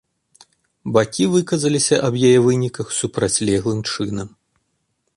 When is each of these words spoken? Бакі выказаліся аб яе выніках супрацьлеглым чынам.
Бакі 0.95 1.27
выказаліся 1.33 1.95
аб 2.09 2.13
яе 2.31 2.33
выніках 2.49 2.87
супрацьлеглым 2.99 3.79
чынам. 3.93 4.27